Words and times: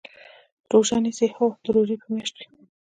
روژه 0.71 0.97
نیسئ؟ 1.03 1.29
هو، 1.37 1.47
د 1.63 1.65
روژی 1.75 1.95
په 2.01 2.07
میاشت 2.13 2.33
کې 2.39 2.45